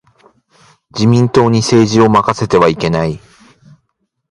[0.91, 3.19] 自民党に政治を任せてはいけない。